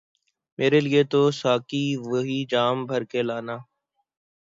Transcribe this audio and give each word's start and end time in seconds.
میرے 0.59 0.79
لئے 0.79 1.01
تو 1.11 1.21
ساقی 1.31 1.85
وہی 2.09 2.39
جام 2.49 2.85
بھر 2.85 3.03
کے 3.11 3.21
لانا 3.21 3.57